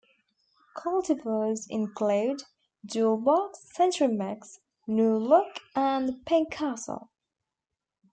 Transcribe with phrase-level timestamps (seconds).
[0.75, 2.45] Cultivars include
[2.83, 7.11] 'Jewel box', 'Century mix', 'New Look', and 'Pink Castle'.